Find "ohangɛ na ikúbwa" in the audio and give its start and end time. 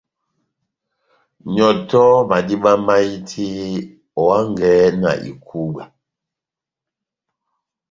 4.21-5.83